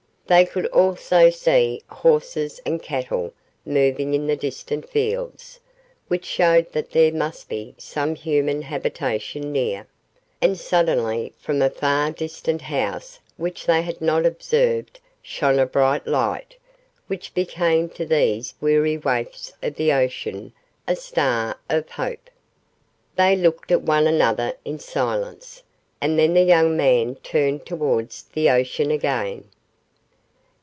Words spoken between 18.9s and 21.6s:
waifs of the ocean a star